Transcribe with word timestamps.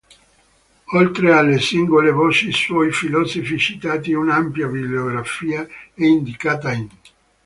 Oltre 0.93 1.31
alle 1.31 1.59
singole 1.59 2.09
voci 2.09 2.51
sui 2.51 2.91
filosofi 2.91 3.59
citati 3.59 4.13
un'ampia 4.13 4.65
bibliografia 4.65 5.61
è 5.93 6.03
indicata 6.05 6.73
in 6.73 6.89